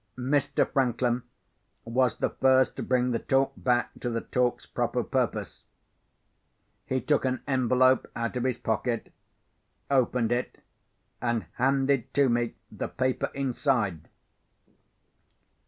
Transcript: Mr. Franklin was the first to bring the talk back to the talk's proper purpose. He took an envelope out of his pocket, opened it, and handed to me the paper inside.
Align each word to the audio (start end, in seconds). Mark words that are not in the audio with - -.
Mr. 0.17 0.67
Franklin 0.67 1.21
was 1.85 2.17
the 2.17 2.31
first 2.31 2.75
to 2.75 2.81
bring 2.81 3.11
the 3.11 3.19
talk 3.19 3.53
back 3.55 3.91
to 3.99 4.09
the 4.09 4.21
talk's 4.21 4.65
proper 4.65 5.03
purpose. 5.03 5.61
He 6.87 6.99
took 6.99 7.23
an 7.23 7.41
envelope 7.47 8.09
out 8.15 8.35
of 8.35 8.43
his 8.43 8.57
pocket, 8.57 9.13
opened 9.91 10.31
it, 10.31 10.57
and 11.21 11.45
handed 11.57 12.11
to 12.15 12.29
me 12.29 12.55
the 12.71 12.87
paper 12.87 13.29
inside. 13.35 14.07